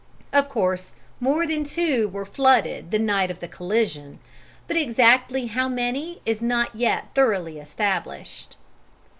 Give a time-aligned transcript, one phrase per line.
[0.33, 4.17] Of course, more than two were flooded the night of the collision,
[4.67, 8.55] but exactly how many is not yet thoroughly established.